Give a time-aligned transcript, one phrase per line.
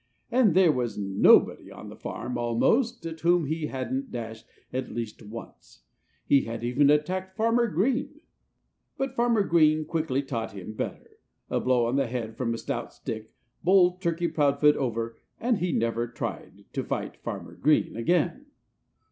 [0.31, 5.21] And there was nobody on the farm, almost, at whom he hadn't dashed at least
[5.21, 5.83] once.
[6.25, 8.21] He had even attacked Farmer Green.
[8.97, 11.19] But Farmer Green quickly taught him better.
[11.51, 13.31] A blow on the head from a stout stick
[13.63, 18.47] bowled Turkey Proudfoot over and he never tried to fight Farmer Green again.